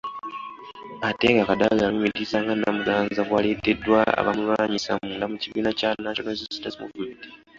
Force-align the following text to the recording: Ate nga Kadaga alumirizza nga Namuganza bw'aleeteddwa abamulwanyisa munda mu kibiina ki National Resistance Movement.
Ate 1.07 1.27
nga 1.33 1.47
Kadaga 1.49 1.81
alumirizza 1.85 2.37
nga 2.43 2.53
Namuganza 2.59 3.19
bw'aleeteddwa 3.27 3.99
abamulwanyisa 4.19 4.91
munda 5.05 5.25
mu 5.31 5.37
kibiina 5.41 5.69
ki 5.77 5.83
National 5.85 6.15
Resistance 6.31 6.77
Movement. 6.81 7.21